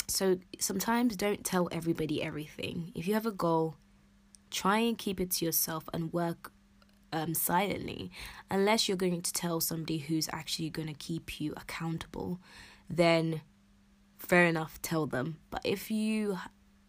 So 0.09 0.39
sometimes 0.59 1.17
don't 1.17 1.45
tell 1.45 1.69
everybody 1.73 2.23
everything. 2.23 2.93
If 2.95 3.09
you 3.09 3.15
have 3.15 3.25
a 3.25 3.33
goal, 3.33 3.77
try 4.51 4.79
and 4.79 4.99
keep 4.99 5.21
it 5.21 5.31
to 5.33 5.45
yourself 5.47 5.89
and 5.95 6.13
work 6.13 6.53
um, 7.15 7.33
silently. 7.33 8.11
Unless 8.51 8.89
you're 8.89 8.97
going 8.99 9.23
to 9.23 9.33
tell 9.33 9.61
somebody 9.61 9.99
who's 9.99 10.29
actually 10.33 10.69
going 10.69 10.89
to 10.89 10.95
keep 10.95 11.41
you 11.41 11.55
accountable, 11.57 12.39
then 12.89 13.43
fair 14.19 14.47
enough, 14.47 14.81
tell 14.83 15.07
them. 15.07 15.39
But 15.51 15.63
if 15.65 15.91
you 15.91 16.39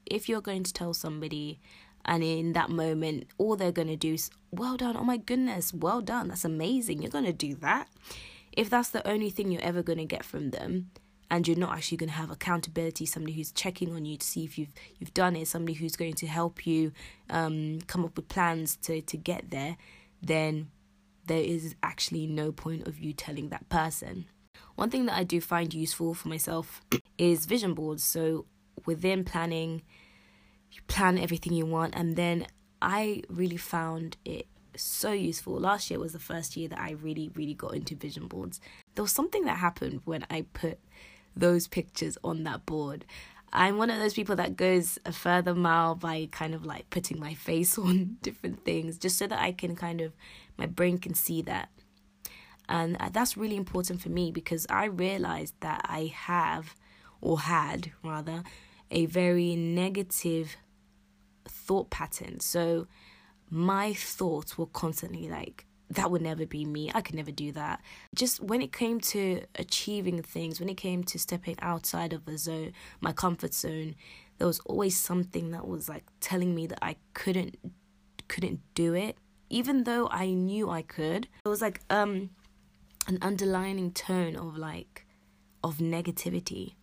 if 0.06 0.28
you're 0.28 0.42
going 0.42 0.64
to 0.64 0.74
tell 0.74 0.94
somebody 0.94 1.60
and 2.06 2.24
in 2.24 2.54
that 2.54 2.70
moment, 2.70 3.28
all 3.38 3.56
they're 3.56 3.72
going 3.72 3.90
to 3.90 3.96
do 3.96 4.14
is, 4.14 4.32
well 4.52 4.78
done, 4.78 4.98
oh 4.98 5.04
my 5.04 5.18
goodness, 5.18 5.74
well 5.74 6.02
done, 6.02 6.30
that's 6.30 6.46
amazing, 6.46 7.02
you're 7.02 7.12
going 7.12 7.26
to 7.26 7.34
do 7.34 7.54
that. 7.56 7.88
If 8.52 8.70
that's 8.70 8.90
the 8.90 9.08
only 9.08 9.30
thing 9.30 9.52
you're 9.52 9.62
ever 9.62 9.84
going 9.84 10.00
to 10.00 10.06
get 10.06 10.26
from 10.26 10.50
them, 10.50 10.90
and 11.30 11.48
you're 11.48 11.58
not 11.58 11.78
actually 11.78 11.98
going 11.98 12.10
to 12.10 12.16
have 12.16 12.32
accountability, 12.32 13.06
somebody 13.06 13.34
who's 13.34 13.52
checking 13.52 13.94
on 13.94 14.06
you 14.06 14.18
to 14.18 14.26
see 14.26 14.44
if 14.44 14.58
you've 14.58 14.74
you've 14.98 15.14
done 15.14 15.36
it, 15.36 15.48
somebody 15.48 15.74
who's 15.74 15.96
going 15.96 16.16
to 16.16 16.26
help 16.26 16.66
you 16.66 16.92
um, 17.30 17.80
come 17.86 18.04
up 18.04 18.16
with 18.16 18.28
plans 18.28 18.76
to 18.78 19.02
to 19.02 19.18
get 19.18 19.52
there, 19.52 19.78
then 20.24 20.72
there 21.28 21.44
is 21.44 21.76
actually 21.84 22.26
no 22.26 22.52
point 22.52 22.88
of 22.88 22.98
you 23.00 23.14
telling 23.14 23.50
that 23.50 23.70
person. 23.70 24.26
One 24.76 24.90
thing 24.90 25.06
that 25.08 25.18
I 25.18 25.24
do 25.24 25.42
find 25.42 25.74
useful 25.74 26.14
for 26.14 26.30
myself 26.30 26.82
is 27.18 27.46
vision 27.46 27.74
boards. 27.74 28.04
So 28.04 28.46
within 28.86 29.24
planning 29.24 29.82
you 30.72 30.82
plan 30.88 31.18
everything 31.18 31.54
you 31.54 31.66
want 31.66 31.96
and 31.96 32.16
then 32.16 32.46
I 32.82 33.24
really 33.28 33.58
found 33.58 34.18
it 34.24 34.48
so 34.76 35.12
useful. 35.12 35.60
Last 35.60 35.90
year 35.90 36.00
was 36.00 36.14
the 36.14 36.20
first 36.20 36.56
year 36.56 36.70
that 36.70 36.80
I 36.80 36.92
really, 36.92 37.30
really 37.36 37.54
got 37.54 37.74
into 37.74 37.96
vision 37.96 38.28
boards. 38.28 38.62
There 38.96 39.04
was 39.04 39.12
something 39.12 39.46
that 39.46 39.58
happened 39.58 40.02
when 40.06 40.26
I 40.30 40.46
put 40.54 40.80
those 41.36 41.68
pictures 41.68 42.18
on 42.24 42.44
that 42.44 42.66
board. 42.66 43.06
I'm 43.52 43.78
one 43.78 43.90
of 43.90 44.00
those 44.00 44.14
people 44.14 44.36
that 44.36 44.56
goes 44.56 45.00
a 45.06 45.12
further 45.12 45.56
mile 45.56 45.96
by 45.96 46.30
kind 46.32 46.54
of 46.54 46.66
like 46.66 46.90
putting 46.90 47.20
my 47.20 47.34
face 47.50 47.78
on 47.78 48.18
different 48.22 48.64
things 48.64 48.98
just 48.98 49.18
so 49.18 49.28
that 49.28 49.40
I 49.40 49.52
can 49.52 49.76
kind 49.76 50.02
of, 50.02 50.14
my 50.58 50.66
brain 50.66 50.98
can 50.98 51.14
see 51.14 51.42
that. 51.44 51.70
And 52.70 52.98
that's 53.12 53.36
really 53.36 53.58
important 53.58 54.00
for 54.00 54.10
me 54.10 54.32
because 54.32 54.68
I 54.70 54.86
realized 54.86 55.56
that 55.62 55.82
I 55.86 56.14
have, 56.16 56.76
or 57.20 57.40
had 57.40 57.92
rather, 58.04 58.44
a 58.92 59.08
very 59.08 59.56
negative 59.56 60.56
thought 61.46 61.90
pattern. 61.90 62.40
So 62.40 62.88
my 63.50 63.94
thoughts 63.94 64.58
were 64.58 64.68
constantly 64.68 65.28
like, 65.28 65.66
that 65.90 66.12
would 66.12 66.22
never 66.22 66.46
be 66.46 66.64
me. 66.64 66.92
I 66.94 67.02
could 67.02 67.16
never 67.16 67.32
do 67.32 67.52
that. 67.54 67.82
Just 68.14 68.40
when 68.40 68.62
it 68.62 68.72
came 68.72 69.00
to 69.02 69.42
achieving 69.56 70.22
things, 70.22 70.60
when 70.60 70.70
it 70.70 70.78
came 70.78 71.04
to 71.06 71.18
stepping 71.18 71.56
outside 71.62 72.14
of 72.14 72.26
the 72.26 72.38
zone, 72.38 72.74
my 73.02 73.12
comfort 73.12 73.56
zone, 73.56 73.96
there 74.38 74.46
was 74.46 74.60
always 74.60 74.96
something 74.96 75.50
that 75.52 75.68
was 75.68 75.90
like 75.90 76.04
telling 76.22 76.54
me 76.54 76.68
that 76.68 76.80
I 76.84 76.98
couldn't 77.14 77.58
couldn't 78.28 78.60
do 78.76 78.94
it 78.94 79.18
even 79.50 79.84
though 79.84 80.08
I 80.12 80.30
knew 80.30 80.70
I 80.70 80.84
could. 80.84 81.28
It 81.44 81.50
was 81.50 81.62
like 81.62 81.82
um 81.90 82.30
an 83.10 83.18
underlining 83.24 83.92
tone 83.92 84.36
of 84.36 84.56
like 84.56 85.06
of 85.64 85.78
negativity. 85.80 86.76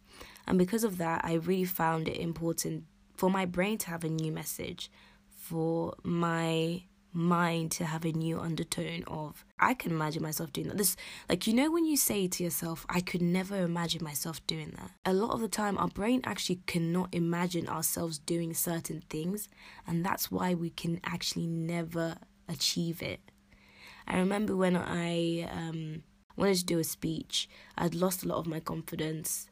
And 0.46 0.58
because 0.58 0.84
of 0.84 0.98
that, 0.98 1.24
I 1.24 1.34
really 1.34 1.64
found 1.64 2.08
it 2.08 2.18
important 2.18 2.84
for 3.14 3.30
my 3.30 3.46
brain 3.46 3.78
to 3.78 3.90
have 3.90 4.04
a 4.04 4.08
new 4.08 4.32
message, 4.32 4.90
for 5.30 5.94
my 6.02 6.82
mind 7.12 7.70
to 7.72 7.84
have 7.86 8.04
a 8.04 8.12
new 8.12 8.38
undertone 8.38 9.02
of 9.06 9.42
I 9.58 9.72
can 9.72 9.90
imagine 9.90 10.22
myself 10.22 10.52
doing 10.52 10.68
that. 10.68 10.76
This 10.76 10.96
like 11.28 11.46
you 11.46 11.54
know 11.54 11.70
when 11.70 11.86
you 11.86 11.96
say 11.96 12.26
to 12.26 12.44
yourself, 12.44 12.84
I 12.90 13.00
could 13.00 13.22
never 13.22 13.56
imagine 13.62 14.04
myself 14.04 14.44
doing 14.46 14.74
that. 14.76 14.90
A 15.06 15.14
lot 15.14 15.30
of 15.30 15.40
the 15.40 15.48
time 15.48 15.78
our 15.78 15.88
brain 15.88 16.20
actually 16.24 16.60
cannot 16.66 17.08
imagine 17.14 17.68
ourselves 17.68 18.18
doing 18.18 18.52
certain 18.52 19.02
things 19.08 19.48
and 19.86 20.04
that's 20.04 20.30
why 20.30 20.54
we 20.54 20.70
can 20.70 21.00
actually 21.04 21.46
never 21.46 22.16
achieve 22.48 23.00
it. 23.00 23.20
I 24.06 24.18
remember 24.18 24.54
when 24.54 24.76
I 24.76 25.48
um 25.50 26.02
wanted 26.36 26.56
to 26.58 26.64
do 26.64 26.78
a 26.78 26.84
speech, 26.84 27.48
I'd 27.76 27.94
lost 27.94 28.24
a 28.24 28.28
lot 28.28 28.38
of 28.38 28.46
my 28.46 28.60
confidence 28.60 29.48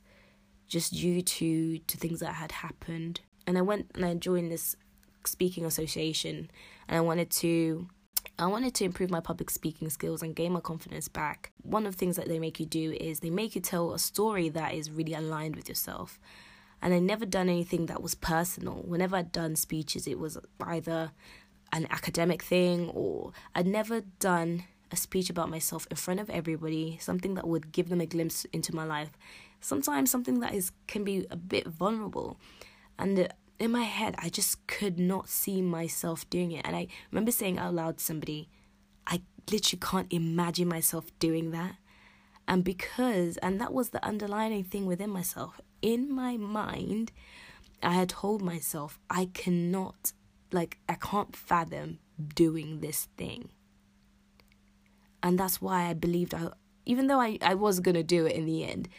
just 0.68 0.94
due 0.94 1.22
to 1.22 1.78
to 1.78 1.96
things 1.96 2.20
that 2.20 2.34
had 2.34 2.52
happened. 2.52 3.20
And 3.46 3.58
I 3.58 3.62
went 3.62 3.90
and 3.94 4.04
I 4.04 4.14
joined 4.14 4.50
this 4.50 4.76
speaking 5.26 5.64
association 5.64 6.50
and 6.88 6.96
I 6.96 7.00
wanted 7.00 7.30
to 7.30 7.88
I 8.38 8.46
wanted 8.46 8.74
to 8.76 8.84
improve 8.84 9.10
my 9.10 9.20
public 9.20 9.48
speaking 9.50 9.88
skills 9.90 10.22
and 10.22 10.34
gain 10.34 10.52
my 10.52 10.60
confidence 10.60 11.06
back. 11.06 11.52
One 11.62 11.86
of 11.86 11.92
the 11.92 11.98
things 11.98 12.16
that 12.16 12.26
they 12.26 12.38
make 12.38 12.58
you 12.58 12.66
do 12.66 12.92
is 12.92 13.20
they 13.20 13.30
make 13.30 13.54
you 13.54 13.60
tell 13.60 13.92
a 13.92 13.98
story 13.98 14.48
that 14.48 14.74
is 14.74 14.90
really 14.90 15.14
aligned 15.14 15.54
with 15.54 15.68
yourself. 15.68 16.18
And 16.82 16.92
I 16.92 16.98
never 16.98 17.24
done 17.24 17.48
anything 17.48 17.86
that 17.86 18.02
was 18.02 18.14
personal. 18.14 18.82
Whenever 18.82 19.16
I'd 19.16 19.32
done 19.32 19.56
speeches, 19.56 20.06
it 20.06 20.18
was 20.18 20.36
either 20.60 21.12
an 21.72 21.86
academic 21.90 22.42
thing 22.42 22.90
or 22.90 23.32
I'd 23.54 23.66
never 23.66 24.00
done 24.18 24.64
a 24.90 24.96
speech 24.96 25.30
about 25.30 25.50
myself 25.50 25.86
in 25.90 25.96
front 25.96 26.20
of 26.20 26.30
everybody, 26.30 26.98
something 27.00 27.34
that 27.34 27.46
would 27.46 27.72
give 27.72 27.88
them 27.88 28.00
a 28.00 28.06
glimpse 28.06 28.44
into 28.52 28.74
my 28.74 28.84
life. 28.84 29.10
Sometimes 29.60 30.10
something 30.10 30.40
that 30.40 30.54
is 30.54 30.72
can 30.86 31.04
be 31.04 31.26
a 31.30 31.36
bit 31.36 31.66
vulnerable. 31.66 32.38
And 32.98 33.28
in 33.58 33.70
my 33.70 33.84
head, 33.84 34.14
I 34.18 34.28
just 34.28 34.66
could 34.66 34.98
not 34.98 35.28
see 35.28 35.62
myself 35.62 36.28
doing 36.28 36.52
it. 36.52 36.66
And 36.66 36.76
I 36.76 36.88
remember 37.10 37.30
saying 37.30 37.58
out 37.58 37.74
loud 37.74 37.98
to 37.98 38.04
somebody, 38.04 38.48
I 39.06 39.22
literally 39.50 39.80
can't 39.80 40.12
imagine 40.12 40.68
myself 40.68 41.06
doing 41.18 41.50
that. 41.52 41.76
And 42.46 42.62
because, 42.62 43.38
and 43.38 43.60
that 43.60 43.72
was 43.72 43.90
the 43.90 44.04
underlying 44.04 44.64
thing 44.64 44.86
within 44.86 45.10
myself, 45.10 45.60
in 45.80 46.12
my 46.14 46.36
mind, 46.36 47.10
I 47.82 47.94
had 47.94 48.10
told 48.10 48.42
myself, 48.42 48.98
I 49.08 49.30
cannot, 49.32 50.12
like, 50.52 50.78
I 50.88 50.94
can't 50.94 51.34
fathom 51.34 52.00
doing 52.34 52.80
this 52.80 53.08
thing. 53.16 53.50
And 55.24 55.38
that's 55.38 55.60
why 55.60 55.86
I 55.86 55.94
believed 55.94 56.34
I, 56.34 56.50
even 56.84 57.06
though 57.06 57.18
I, 57.18 57.38
I 57.40 57.54
was 57.54 57.80
to 57.94 58.02
do 58.02 58.26
it 58.26 58.36
in 58.36 58.44
the 58.44 58.62
end, 58.62 58.90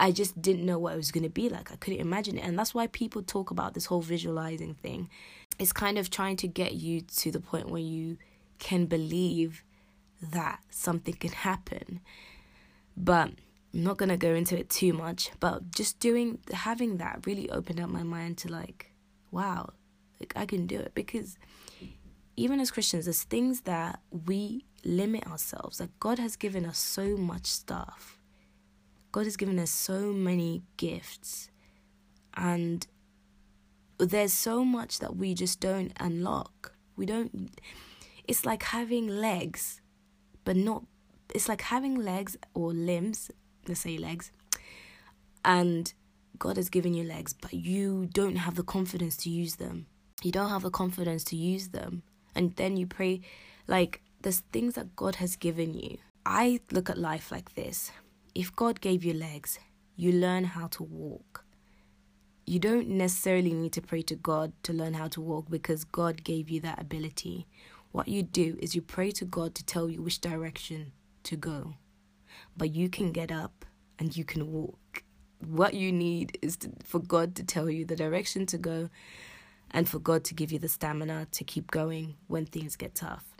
I 0.00 0.12
just 0.12 0.40
didn't 0.40 0.64
know 0.64 0.78
what 0.78 0.94
it 0.94 0.96
was 0.96 1.12
to 1.24 1.28
be 1.28 1.50
like. 1.50 1.70
I 1.70 1.76
couldn't 1.76 2.00
imagine 2.00 2.38
it. 2.38 2.44
And 2.44 2.58
that's 2.58 2.74
why 2.74 2.86
people 2.86 3.22
talk 3.22 3.50
about 3.50 3.74
this 3.74 3.84
whole 3.84 4.00
visualizing 4.00 4.74
thing. 4.74 5.10
It's 5.58 5.74
kind 5.74 5.98
of 5.98 6.08
trying 6.08 6.36
to 6.38 6.48
get 6.48 6.72
you 6.72 7.02
to 7.02 7.30
the 7.30 7.38
point 7.38 7.68
where 7.68 7.82
you 7.82 8.16
can 8.58 8.86
believe 8.86 9.62
that 10.22 10.60
something 10.70 11.14
can 11.14 11.32
happen. 11.32 12.00
But 12.96 13.32
I'm 13.74 13.84
not 13.84 13.98
to 14.08 14.16
go 14.16 14.32
into 14.32 14.58
it 14.58 14.70
too 14.70 14.94
much, 14.94 15.32
but 15.38 15.70
just 15.70 16.00
doing 16.00 16.38
having 16.50 16.96
that 16.96 17.26
really 17.26 17.50
opened 17.50 17.78
up 17.78 17.90
my 17.90 18.02
mind 18.02 18.38
to 18.38 18.50
like, 18.50 18.90
wow, 19.30 19.68
like 20.18 20.32
I 20.34 20.46
can 20.46 20.66
do 20.66 20.78
it 20.78 20.92
because 20.94 21.36
even 22.36 22.58
as 22.58 22.70
Christians, 22.70 23.04
there's 23.04 23.24
things 23.24 23.60
that 23.62 24.00
we 24.10 24.64
limit 24.84 25.26
ourselves. 25.26 25.80
Like 25.80 25.98
God 26.00 26.18
has 26.18 26.36
given 26.36 26.64
us 26.64 26.78
so 26.78 27.16
much 27.16 27.46
stuff 27.46 28.18
God 29.14 29.26
has 29.26 29.36
given 29.36 29.60
us 29.60 29.70
so 29.70 30.12
many 30.12 30.64
gifts, 30.76 31.48
and 32.36 32.84
there's 33.96 34.32
so 34.32 34.64
much 34.64 34.98
that 34.98 35.14
we 35.14 35.34
just 35.34 35.60
don't 35.60 35.92
unlock. 36.00 36.72
We 36.96 37.06
don't, 37.06 37.56
it's 38.26 38.44
like 38.44 38.64
having 38.64 39.06
legs, 39.06 39.80
but 40.42 40.56
not, 40.56 40.82
it's 41.32 41.48
like 41.48 41.60
having 41.60 41.94
legs 41.94 42.36
or 42.54 42.72
limbs, 42.72 43.30
let's 43.68 43.82
say 43.82 43.98
legs, 43.98 44.32
and 45.44 45.94
God 46.36 46.56
has 46.56 46.68
given 46.68 46.92
you 46.92 47.04
legs, 47.04 47.34
but 47.34 47.54
you 47.54 48.06
don't 48.06 48.34
have 48.34 48.56
the 48.56 48.64
confidence 48.64 49.16
to 49.18 49.30
use 49.30 49.54
them. 49.54 49.86
You 50.24 50.32
don't 50.32 50.50
have 50.50 50.62
the 50.62 50.70
confidence 50.70 51.22
to 51.26 51.36
use 51.36 51.68
them. 51.68 52.02
And 52.34 52.56
then 52.56 52.76
you 52.76 52.88
pray, 52.88 53.20
like, 53.68 54.02
there's 54.24 54.40
things 54.52 54.74
that 54.74 54.96
God 54.96 55.16
has 55.16 55.36
given 55.36 55.74
you. 55.74 55.98
I 56.24 56.60
look 56.72 56.88
at 56.88 56.96
life 56.98 57.30
like 57.30 57.54
this 57.54 57.92
if 58.34 58.56
God 58.56 58.80
gave 58.80 59.04
you 59.04 59.12
legs, 59.12 59.58
you 59.96 60.12
learn 60.12 60.44
how 60.44 60.66
to 60.68 60.82
walk. 60.82 61.44
You 62.46 62.58
don't 62.58 62.88
necessarily 62.88 63.52
need 63.52 63.72
to 63.74 63.82
pray 63.82 64.02
to 64.02 64.16
God 64.16 64.52
to 64.64 64.72
learn 64.72 64.94
how 64.94 65.08
to 65.08 65.20
walk 65.20 65.50
because 65.50 65.84
God 65.84 66.24
gave 66.24 66.50
you 66.50 66.60
that 66.60 66.80
ability. 66.80 67.46
What 67.92 68.08
you 68.08 68.22
do 68.22 68.58
is 68.60 68.74
you 68.74 68.82
pray 68.82 69.10
to 69.12 69.24
God 69.26 69.54
to 69.54 69.64
tell 69.64 69.88
you 69.88 70.02
which 70.02 70.20
direction 70.20 70.92
to 71.24 71.36
go. 71.36 71.74
But 72.56 72.74
you 72.74 72.88
can 72.88 73.12
get 73.12 73.30
up 73.30 73.64
and 73.98 74.16
you 74.16 74.24
can 74.24 74.50
walk. 74.50 75.04
What 75.46 75.74
you 75.74 75.92
need 75.92 76.38
is 76.40 76.56
to, 76.58 76.70
for 76.82 76.98
God 76.98 77.34
to 77.36 77.44
tell 77.44 77.68
you 77.68 77.84
the 77.84 77.96
direction 77.96 78.46
to 78.46 78.58
go 78.58 78.88
and 79.70 79.86
for 79.88 79.98
God 79.98 80.24
to 80.24 80.34
give 80.34 80.50
you 80.50 80.58
the 80.58 80.68
stamina 80.68 81.28
to 81.30 81.44
keep 81.44 81.70
going 81.70 82.16
when 82.26 82.46
things 82.46 82.74
get 82.74 82.94
tough. 82.94 83.33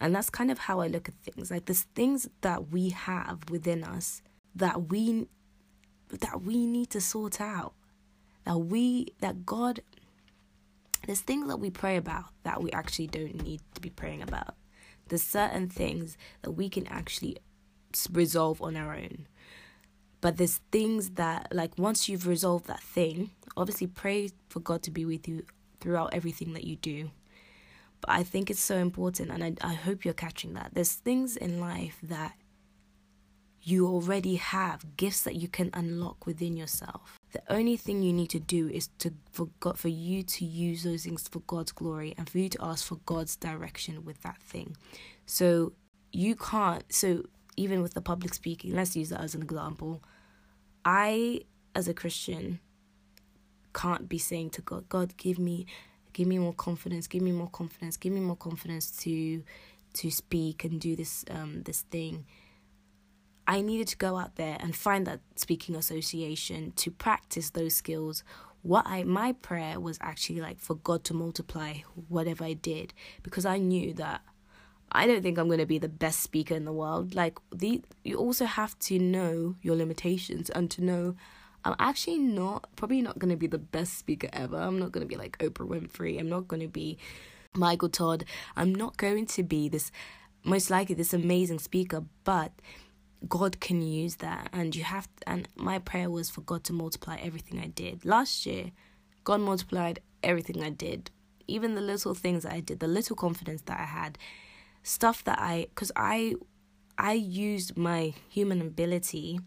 And 0.00 0.14
that's 0.14 0.30
kind 0.30 0.50
of 0.50 0.58
how 0.58 0.80
I 0.80 0.86
look 0.86 1.08
at 1.08 1.14
things. 1.14 1.50
Like 1.50 1.66
there's 1.66 1.82
things 1.94 2.28
that 2.40 2.70
we 2.70 2.90
have 2.90 3.48
within 3.50 3.84
us 3.84 4.22
that 4.54 4.88
we 4.88 5.26
that 6.10 6.42
we 6.42 6.66
need 6.66 6.90
to 6.90 7.00
sort 7.00 7.40
out. 7.40 7.74
That 8.44 8.58
we 8.58 9.08
that 9.20 9.46
God 9.46 9.80
there's 11.06 11.20
things 11.20 11.48
that 11.48 11.58
we 11.58 11.70
pray 11.70 11.96
about 11.96 12.26
that 12.44 12.62
we 12.62 12.70
actually 12.72 13.06
don't 13.06 13.42
need 13.42 13.60
to 13.74 13.80
be 13.80 13.90
praying 13.90 14.22
about. 14.22 14.54
There's 15.08 15.22
certain 15.22 15.68
things 15.68 16.16
that 16.42 16.52
we 16.52 16.68
can 16.68 16.86
actually 16.86 17.36
resolve 18.10 18.62
on 18.62 18.76
our 18.76 18.94
own. 18.94 19.26
But 20.20 20.38
there's 20.38 20.60
things 20.72 21.10
that, 21.10 21.48
like, 21.52 21.72
once 21.76 22.08
you've 22.08 22.26
resolved 22.26 22.66
that 22.66 22.82
thing, 22.82 23.32
obviously 23.56 23.86
pray 23.86 24.30
for 24.48 24.60
God 24.60 24.82
to 24.84 24.90
be 24.90 25.04
with 25.04 25.28
you 25.28 25.44
throughout 25.80 26.14
everything 26.14 26.54
that 26.54 26.64
you 26.64 26.76
do. 26.76 27.10
But 28.04 28.16
I 28.16 28.22
think 28.22 28.50
it's 28.50 28.60
so 28.60 28.76
important, 28.76 29.30
and 29.30 29.42
I, 29.42 29.54
I 29.62 29.72
hope 29.72 30.04
you're 30.04 30.12
catching 30.12 30.52
that. 30.54 30.72
There's 30.74 30.92
things 30.92 31.38
in 31.38 31.58
life 31.58 31.96
that 32.02 32.34
you 33.62 33.86
already 33.86 34.36
have, 34.36 34.98
gifts 34.98 35.22
that 35.22 35.36
you 35.36 35.48
can 35.48 35.70
unlock 35.72 36.26
within 36.26 36.54
yourself. 36.54 37.18
The 37.32 37.40
only 37.48 37.78
thing 37.78 38.02
you 38.02 38.12
need 38.12 38.28
to 38.30 38.40
do 38.40 38.68
is 38.68 38.88
to 38.98 39.14
for 39.32 39.48
God, 39.60 39.78
for 39.78 39.88
you 39.88 40.22
to 40.22 40.44
use 40.44 40.82
those 40.82 41.04
things 41.04 41.26
for 41.28 41.40
God's 41.40 41.72
glory 41.72 42.14
and 42.18 42.28
for 42.28 42.36
you 42.36 42.50
to 42.50 42.58
ask 42.60 42.84
for 42.84 42.96
God's 43.06 43.36
direction 43.36 44.04
with 44.04 44.20
that 44.20 44.36
thing. 44.42 44.76
So 45.24 45.72
you 46.12 46.36
can't. 46.36 46.84
So 46.92 47.24
even 47.56 47.80
with 47.80 47.94
the 47.94 48.02
public 48.02 48.34
speaking, 48.34 48.74
let's 48.74 48.94
use 48.94 49.08
that 49.08 49.22
as 49.22 49.34
an 49.34 49.40
example. 49.40 50.02
I, 50.84 51.40
as 51.74 51.88
a 51.88 51.94
Christian, 51.94 52.60
can't 53.72 54.10
be 54.10 54.18
saying 54.18 54.50
to 54.50 54.60
God, 54.60 54.90
God, 54.90 55.16
give 55.16 55.38
me, 55.38 55.64
give 56.14 56.26
me 56.26 56.38
more 56.38 56.54
confidence, 56.54 57.06
give 57.06 57.22
me 57.22 57.32
more 57.32 57.50
confidence, 57.50 57.98
give 57.98 58.14
me 58.14 58.20
more 58.20 58.36
confidence 58.36 58.90
to, 59.02 59.44
to 59.92 60.10
speak 60.10 60.64
and 60.64 60.80
do 60.80 60.96
this, 60.96 61.26
um, 61.30 61.62
this 61.64 61.82
thing 61.82 62.24
I 63.46 63.60
needed 63.60 63.88
to 63.88 63.96
go 63.96 64.16
out 64.16 64.36
there 64.36 64.56
and 64.60 64.74
find 64.74 65.06
that 65.06 65.20
speaking 65.36 65.76
association 65.76 66.72
to 66.76 66.90
practice 66.90 67.50
those 67.50 67.74
skills. 67.74 68.24
What 68.62 68.86
I 68.86 69.04
my 69.04 69.32
prayer 69.32 69.78
was 69.78 69.98
actually 70.00 70.40
like 70.40 70.58
for 70.58 70.76
God 70.76 71.04
to 71.04 71.14
multiply 71.14 71.74
whatever 72.08 72.44
I 72.44 72.54
did 72.54 72.94
because 73.22 73.44
I 73.44 73.58
knew 73.58 73.92
that 73.94 74.22
I 74.90 75.06
don't 75.06 75.22
think 75.22 75.38
I'm 75.38 75.48
going 75.48 75.58
to 75.58 75.66
be 75.66 75.78
the 75.78 75.88
best 75.88 76.20
speaker 76.20 76.54
in 76.54 76.64
the 76.64 76.72
world. 76.72 77.14
Like 77.14 77.38
the 77.54 77.82
you 78.02 78.16
also 78.16 78.46
have 78.46 78.78
to 78.80 78.98
know 78.98 79.56
your 79.60 79.76
limitations 79.76 80.48
and 80.48 80.70
to 80.70 80.82
know 80.82 81.16
I'm 81.64 81.74
actually 81.78 82.18
not 82.18 82.68
probably 82.76 83.00
not 83.00 83.18
going 83.18 83.30
to 83.30 83.36
be 83.36 83.46
the 83.46 83.58
best 83.58 83.98
speaker 83.98 84.28
ever. 84.32 84.56
I'm 84.56 84.78
not 84.78 84.92
going 84.92 85.06
to 85.06 85.08
be 85.08 85.16
like 85.16 85.38
Oprah 85.38 85.66
Winfrey. 85.66 86.20
I'm 86.20 86.28
not 86.28 86.46
going 86.46 86.60
to 86.60 86.68
be 86.68 86.98
Michael 87.54 87.88
Todd. 87.88 88.24
I'm 88.56 88.74
not 88.74 88.96
going 88.96 89.26
to 89.26 89.42
be 89.42 89.68
this 89.68 89.90
most 90.44 90.70
likely 90.70 90.94
this 90.94 91.14
amazing 91.14 91.58
speaker, 91.58 92.04
but 92.24 92.52
God 93.26 93.60
can 93.60 93.80
use 93.80 94.16
that 94.16 94.50
and 94.52 94.76
you 94.76 94.84
have 94.84 95.06
to, 95.06 95.28
and 95.28 95.48
my 95.56 95.78
prayer 95.78 96.10
was 96.10 96.28
for 96.28 96.42
God 96.42 96.64
to 96.64 96.74
multiply 96.74 97.16
everything 97.16 97.58
I 97.58 97.68
did. 97.68 98.04
Last 98.04 98.44
year, 98.44 98.72
God 99.24 99.40
multiplied 99.40 100.00
everything 100.22 100.62
I 100.62 100.68
did. 100.68 101.10
Even 101.46 101.74
the 101.74 101.80
little 101.80 102.14
things 102.14 102.42
that 102.42 102.52
I 102.52 102.60
did, 102.60 102.80
the 102.80 102.86
little 102.86 103.16
confidence 103.16 103.62
that 103.62 103.80
I 103.80 103.84
had, 103.84 104.18
stuff 104.82 105.24
that 105.24 105.38
I 105.38 105.68
cuz 105.74 105.90
I 105.96 106.34
I 106.98 107.14
used 107.14 107.76
my 107.76 108.12
human 108.28 108.60
ability 108.60 109.40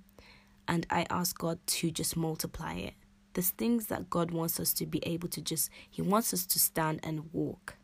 and 0.67 0.85
I 0.89 1.05
ask 1.09 1.37
God 1.37 1.59
to 1.67 1.91
just 1.91 2.17
multiply 2.17 2.73
it. 2.73 2.93
There's 3.33 3.51
things 3.51 3.87
that 3.87 4.09
God 4.09 4.31
wants 4.31 4.59
us 4.59 4.73
to 4.75 4.85
be 4.85 4.99
able 5.05 5.27
to 5.29 5.41
just 5.41 5.69
he 5.89 6.01
wants 6.01 6.33
us 6.33 6.45
to 6.47 6.59
stand 6.59 6.99
and 7.03 7.31
walk 7.33 7.75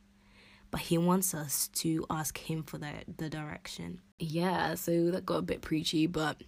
but 0.74 0.82
he 0.82 0.98
wants 0.98 1.36
us 1.36 1.67
to 1.67 2.04
ask 2.10 2.36
him 2.39 2.63
for 2.63 2.80
the 2.80 2.91
the 3.17 3.30
direction. 3.30 4.02
Yeah, 4.17 4.74
so 4.74 5.12
that 5.12 5.24
got 5.24 5.36
a 5.36 5.43
bit 5.43 5.62
preachy, 5.62 6.08
but 6.08 6.41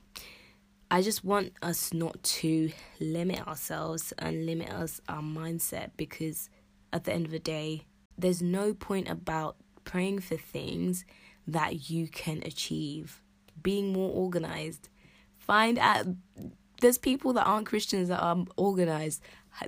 I 0.89 1.04
just 1.04 1.24
want 1.24 1.54
us 1.62 1.93
not 1.93 2.24
to 2.24 2.71
limit 3.00 3.48
ourselves 3.48 4.13
and 4.17 4.48
limit 4.48 4.71
us 4.71 5.00
our 5.08 5.21
mindset 5.21 5.91
because 5.95 6.50
at 6.91 7.04
the 7.04 7.13
end 7.13 7.28
of 7.28 7.32
the 7.32 7.39
day, 7.39 7.86
there's 8.17 8.41
no 8.41 8.74
point 8.74 9.10
about 9.10 9.58
praying 9.84 10.21
for 10.21 10.38
things 10.38 11.06
that 11.45 11.91
you 11.91 12.08
can 12.08 12.41
achieve. 12.43 13.21
Being 13.62 13.93
more 13.93 14.12
organized. 14.12 14.89
Find 15.46 15.78
out 15.80 16.08
there's 16.82 16.98
people 16.98 17.34
that 17.34 17.46
aren't 17.46 17.68
Christians 17.68 18.10
that 18.10 18.20
are 18.20 18.46
organized 18.58 19.22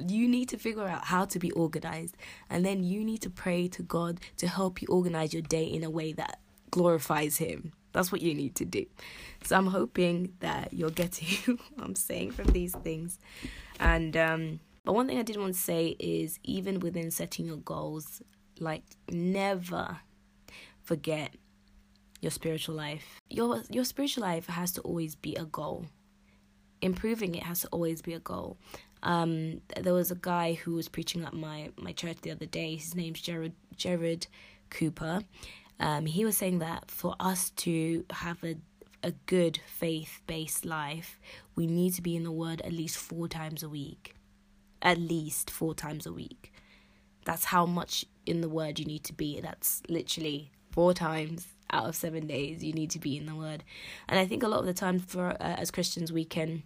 you 0.08 0.28
need 0.28 0.50
to 0.50 0.58
figure 0.58 0.88
out 0.88 1.06
how 1.06 1.26
to 1.26 1.40
be 1.40 1.52
organized 1.52 2.18
and 2.50 2.66
then 2.66 2.84
you 2.84 3.04
need 3.04 3.22
to 3.22 3.30
pray 3.30 3.68
to 3.70 3.84
God 3.84 4.20
to 4.38 4.48
help 4.48 4.82
you 4.82 4.88
organize 4.90 5.34
your 5.34 5.42
day 5.42 5.64
in 5.64 5.84
a 5.84 5.90
way 5.90 6.12
that 6.14 6.40
glorifies 6.72 7.38
him. 7.38 7.72
That's 7.94 8.12
what 8.12 8.22
you 8.22 8.34
need 8.34 8.56
to 8.56 8.66
do. 8.66 8.86
So 9.44 9.56
I'm 9.56 9.68
hoping 9.68 10.34
that 10.42 10.74
you're 10.74 10.90
getting 10.90 11.58
what 11.76 11.86
I'm 11.86 11.96
saying 11.96 12.32
from 12.32 12.48
these 12.48 12.76
things. 12.76 13.18
And 13.80 14.16
um 14.18 14.60
but 14.84 14.94
one 14.94 15.08
thing 15.08 15.20
I 15.20 15.24
did 15.24 15.38
want 15.38 15.54
to 15.54 15.60
say 15.60 15.96
is 16.00 16.40
even 16.44 16.80
within 16.80 17.12
setting 17.12 17.46
your 17.46 17.58
goals, 17.58 18.22
like 18.60 18.84
never 19.10 20.00
forget 20.82 21.36
your 22.22 22.32
spiritual 22.32 22.76
life. 22.76 23.20
Your 23.30 23.64
your 23.70 23.86
spiritual 23.86 24.24
life 24.24 24.48
has 24.48 24.72
to 24.74 24.82
always 24.82 25.16
be 25.16 25.36
a 25.36 25.46
goal. 25.46 25.86
Improving 26.82 27.36
it 27.36 27.44
has 27.44 27.62
to 27.62 27.68
always 27.70 28.02
be 28.02 28.14
a 28.14 28.20
goal. 28.20 28.58
Um, 29.04 29.62
there 29.80 29.94
was 29.94 30.12
a 30.12 30.16
guy 30.16 30.54
who 30.54 30.74
was 30.74 30.90
preaching 30.90 31.24
at 31.24 31.34
my, 31.34 31.70
my 31.78 31.92
church 31.92 32.18
the 32.22 32.32
other 32.32 32.46
day. 32.46 32.76
His 32.76 32.96
name's 32.96 33.22
Jared 33.22 33.54
Jared 33.76 34.28
Cooper. 34.70 35.22
Um, 35.80 36.06
he 36.06 36.26
was 36.26 36.36
saying 36.36 36.60
that 36.60 36.90
for 36.90 37.16
us 37.20 37.52
to 37.52 38.06
have 38.12 38.44
a 38.44 38.56
a 39.04 39.12
good 39.28 39.60
faith 39.68 40.22
based 40.28 40.66
life, 40.66 41.20
we 41.56 41.68
need 41.68 41.94
to 41.94 42.02
be 42.02 42.16
in 42.16 42.24
the 42.24 42.32
Word 42.32 42.62
at 42.62 42.74
least 42.74 42.98
four 42.98 43.28
times 43.28 43.64
a 43.64 43.70
week. 43.70 44.16
At 44.82 44.98
least 44.98 45.50
four 45.50 45.74
times 45.74 46.06
a 46.06 46.14
week. 46.14 46.52
That's 47.26 47.46
how 47.46 47.66
much 47.66 48.06
in 48.26 48.42
the 48.42 48.50
Word 48.50 48.80
you 48.80 48.86
need 48.86 49.04
to 49.06 49.14
be. 49.14 49.40
That's 49.40 49.82
literally 49.88 50.52
four 50.72 50.94
times 50.94 51.48
out 51.72 51.86
of 51.86 51.96
seven 51.96 52.28
days 52.28 52.64
you 52.64 52.74
need 52.74 52.92
to 52.92 53.00
be 53.00 53.18
in 53.18 53.26
the 53.26 53.36
Word. 53.36 53.64
And 54.08 54.20
I 54.20 54.26
think 54.26 54.44
a 54.44 54.48
lot 54.48 54.60
of 54.60 54.66
the 54.66 54.74
time 54.74 55.00
for 55.00 55.32
uh, 55.32 55.36
as 55.40 55.72
Christians 55.72 56.12
we 56.12 56.26
can 56.26 56.64